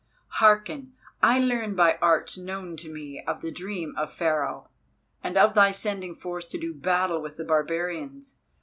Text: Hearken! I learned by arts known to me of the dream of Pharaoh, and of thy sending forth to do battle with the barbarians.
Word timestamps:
Hearken! 0.39 0.93
I 1.21 1.39
learned 1.39 1.77
by 1.77 1.99
arts 2.01 2.35
known 2.35 2.75
to 2.77 2.91
me 2.91 3.21
of 3.27 3.41
the 3.43 3.51
dream 3.51 3.93
of 3.95 4.11
Pharaoh, 4.11 4.67
and 5.23 5.37
of 5.37 5.53
thy 5.53 5.69
sending 5.69 6.15
forth 6.15 6.49
to 6.49 6.57
do 6.59 6.73
battle 6.73 7.21
with 7.21 7.37
the 7.37 7.45
barbarians. 7.45 8.39